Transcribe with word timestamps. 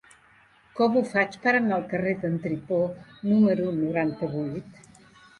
Com 0.77 0.95
ho 0.99 1.01
faig 1.09 1.35
per 1.43 1.51
anar 1.57 1.75
al 1.75 1.83
carrer 1.91 2.13
d'en 2.23 2.39
Tripó 2.45 2.79
número 3.33 3.67
noranta-vuit? 3.83 4.81